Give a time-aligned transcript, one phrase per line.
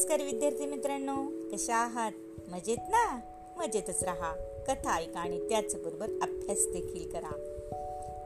[0.00, 1.14] नमस्कार विद्यार्थी मित्रांनो
[1.52, 2.12] कशा आहात?
[2.48, 3.20] मजेत ना?
[3.56, 4.34] मजेतच राहा.
[4.68, 7.30] कथा ऐका आणि त्याचबरोबर अभ्यास देखील करा.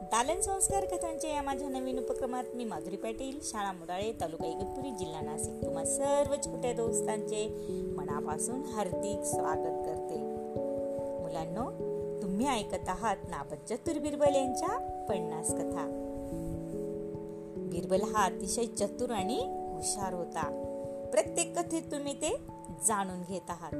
[0.01, 5.21] दालन संस्कार कथांच्या या माझ्या नवीन उपक्रमात मी माधुरी पाटील शाळा मुराळे तालुका इगतपुरी जिल्हा
[5.21, 5.65] नाशिक.
[5.65, 7.47] तुम्हा सर्व छोट्या दोस्तांचे
[7.97, 10.15] मनापासून हार्दिक स्वागत करते.
[11.23, 11.71] मुलांनो
[12.21, 15.87] तुम्ही ऐकत आहात नाबद चतुर बिरबल यांच्या पन्नास कथा.
[17.57, 19.39] बिरबल हा अतिशय चतुर आणि
[19.75, 20.64] हुशार होता.
[21.15, 22.37] प्रत्येक कथेत तुम्ही ते
[22.87, 23.71] जाणून घेत आहात.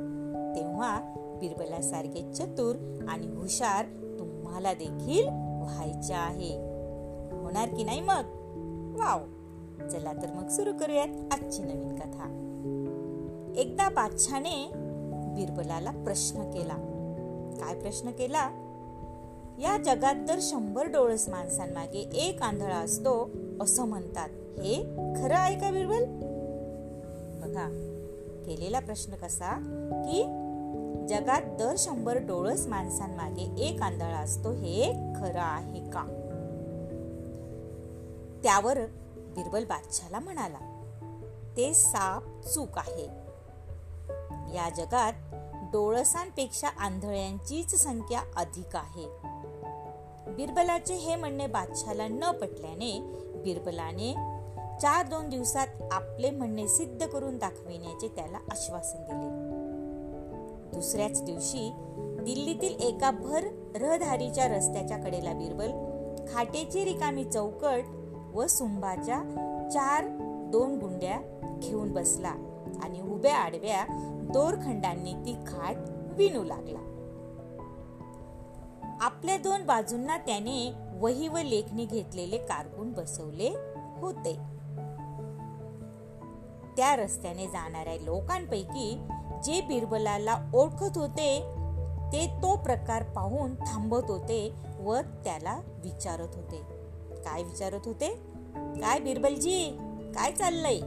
[0.55, 0.99] तेव्हा
[1.39, 2.75] बिरबलासारखे चतुर
[3.09, 3.85] आणि हुशार
[4.19, 5.27] तुम्हाला देखील
[5.61, 6.55] व्हायचे आहे.
[7.41, 8.23] होणार की नाही मग?
[8.99, 9.19] वाव!
[9.87, 12.25] चला तर मग सुरू करूयात आजची नवीन कथा.
[13.55, 14.71] एकदा बादशाने
[15.35, 16.75] बिरबलाला प्रश्न केला.
[17.59, 18.49] काय प्रश्न केला?
[19.59, 23.29] या जगात तर शंभर डोळस माणसांमागे एक आंधळा असतो
[23.61, 24.29] असं म्हणतात.
[24.59, 24.83] हे
[25.15, 26.34] खरं आहे का बिरबल?
[27.45, 27.67] बघा.
[28.45, 29.53] केलेला प्रश्न कसा?
[30.05, 30.23] की
[31.07, 36.21] जगात दर शंभर डोळस माणसांमागे एक आंधळा असतो हे खरं आहे का?
[38.43, 38.79] त्यावर
[39.17, 40.57] बिरबल बादशाला म्हणाला
[41.57, 43.05] ते साप चूक आहे.
[44.55, 45.13] या जगात
[45.71, 49.05] डोळसांपेक्षा आंधळ्यांचीच संख्या अधिक आहे.
[50.33, 52.99] बिरबलाचे हे म्हणणे बादशाला न पटल्याने
[53.43, 54.34] बिरबलाने
[54.81, 59.55] चार दोन दिवसात आपले म्हणणे सिद्ध करून दाखविण्याचे त्याला आश्वासन दिले.
[60.71, 61.71] दुसऱ्याच दिवशी
[62.21, 63.43] दिल्लीतील एका भर
[63.75, 65.71] रहदारीच्या रस्त्याच्या कडेला बिरबल
[66.33, 67.83] खाटेची रिकामी चौकट
[68.33, 69.17] व सुंबाच्या
[69.73, 70.05] चार
[70.51, 71.19] दोन गुंड्या
[71.59, 72.33] घेऊन बसला
[72.83, 73.85] आणि उभ्या आडव्या
[74.33, 75.75] दोरखंडांनी ती खाट
[76.17, 76.79] विणू लागला.
[79.01, 83.55] आपल्या दोन बाजूंना त्याने वही व लेखणी घेतलेले कारकून बसवले
[84.01, 84.54] होते.
[86.77, 89.01] त्या रस्त्याने जाणाऱ्या लोकांपैकी
[89.43, 91.41] जे बिरबलाला ओळखत होते
[92.13, 96.61] ते तो प्रकार पाहून थांबत होते व त्याला विचारत होते.
[97.25, 98.09] काय विचारत होते?
[98.55, 99.77] काय बिरबलजी?
[100.15, 100.79] काय चाललंय?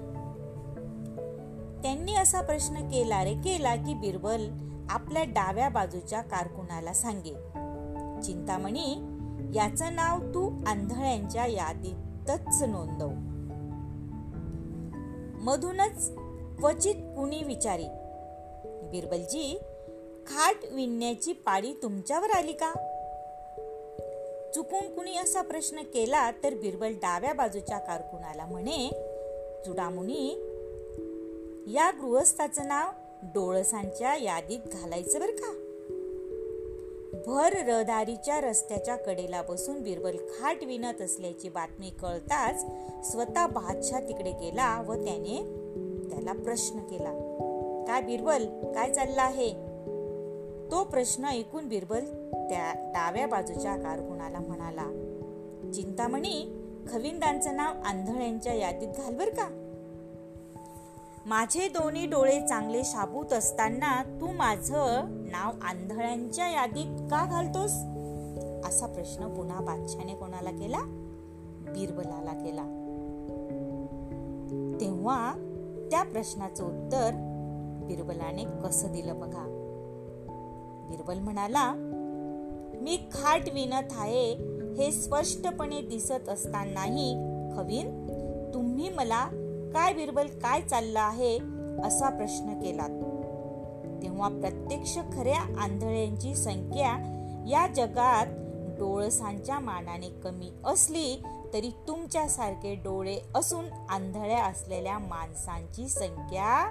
[1.83, 4.49] त्यांनी असा प्रश्न केला रे केला की बिरबल
[4.91, 7.35] आपल्या डाव्या बाजूच्या कारकुनाला सांगे.
[8.23, 8.95] चिंतामणी
[9.55, 13.38] याचं नाव तू आंधळ्यांच्या यादीतच नोंदव.
[15.41, 16.11] मधूनच
[16.61, 17.87] क्वचित कुणी विचारी.
[18.91, 19.59] बिरबलजी
[20.27, 22.73] खाट विणण्याची पाळी तुमच्यावर आली का?
[24.55, 28.89] चुकून कुणी असा प्रश्न केला तर बिरबल डाव्या बाजूच्या कारकुनाला म्हणे
[29.67, 30.31] चुडामुनी
[31.73, 32.91] या गृहस्थाचं नाव
[33.23, 35.68] डोळसांच्या यादीत घालायचं बरं का?
[37.29, 42.65] भर रहदारीच्या रस्त्याच्या कडेला बसून बिरबल खाट विणत असल्याची बातमी कळताच
[43.11, 45.37] स्वतः बादशाह तिकडे गेला व त्याने
[46.11, 47.13] त्याला प्रश्न केला
[47.89, 48.45] काय बिरबल
[48.75, 49.51] काय चालला आहे?
[50.71, 54.87] तो प्रश्न ऐकून बिरबल त्या डाव्या बाजूच्या कारकुणाला म्हणाला
[55.75, 59.68] चिंतामणी खविंदांचं नाव आंधळ्यांच्या यादीत घाल बर का?
[61.29, 67.71] माझे दोन्ही डोळे चांगले शाबूत असताना तू माझं नाव आंधळ्यांच्या यादीत का घालतोस?
[68.69, 70.79] असा प्रश्न पुन्हा बादशाने कोणाला केला?
[71.69, 72.63] बिरबलाला केला.
[74.81, 75.33] तेव्हा
[75.91, 77.11] त्या प्रश्नाचं उत्तर
[77.87, 79.45] बिरबलाने कसं दिलं बघा?
[80.91, 81.73] बिरबल म्हणाला
[82.83, 84.33] मी खाट विनत आहे
[84.79, 87.15] हे स्पष्टपणे दिसत असतानाही
[87.57, 88.07] खवीन
[88.55, 89.38] तुम्ही मला
[89.73, 91.39] काय बिरबल काय चाललं आहे
[91.85, 92.87] असा प्रश्न केला
[94.03, 96.93] तेव्हा प्रत्यक्ष खऱ्या आंधळ्यांची संख्या
[97.49, 98.27] या जगात
[98.79, 106.71] डोळसांच्या मानाने कमी असली तरी तुमच्यासारखे डोळे असून आंधळ्या असलेल्या माणसांची संख्या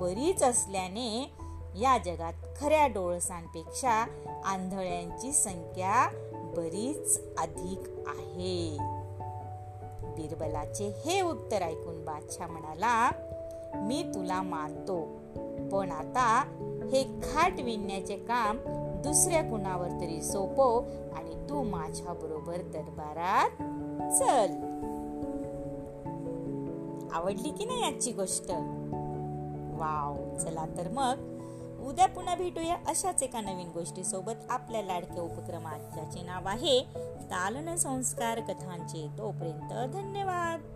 [0.00, 1.34] बरीच असल्याने
[1.80, 4.06] या जगात खऱ्या डोळसांपेक्षा
[4.44, 6.08] आंधळ्यांची संख्या
[6.56, 8.76] बरीच अधिक आहे.
[10.16, 13.10] बिरबलाचे हे उत्तर ऐकून बादशाह म्हणाला
[13.74, 15.02] मी तुला मानतो
[15.72, 16.44] पण आता
[16.92, 18.58] हे खाट विणण्याचे काम
[19.02, 20.78] दुसऱ्या कुणावर तरी सोपो
[21.16, 23.50] आणि तू माझ्या बरोबर दरबारात
[24.18, 24.74] चल.
[27.14, 28.50] आवडली की नाही आजची गोष्ट?
[29.78, 31.34] वाव चला तर मग.
[31.86, 36.86] उद्या पुन्हा भेटूया अशाच एका नवीन गोष्टी सोबत आपल्या लाडक्या उपक्रमात ज्याचे नाव आहे
[37.24, 40.73] तालन संस्कार कथांचे तोपर्यंत धन्यवाद.